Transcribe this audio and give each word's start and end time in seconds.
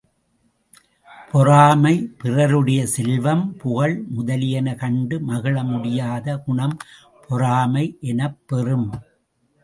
பொறாமை 1.31 1.91
பிறருடைய 2.21 2.85
செல்வம், 2.87 3.43
புகழ் 3.57 3.93
முதலியன 4.15 4.73
கண்டு 4.75 5.19
மகிழ 5.19 5.55
முடியாத 5.63 6.37
குணம் 6.37 6.75
பொறாமை 7.27 7.85
எனப்பெறும். 8.13 8.89